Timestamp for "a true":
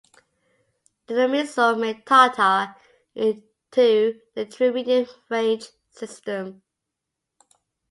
4.35-4.73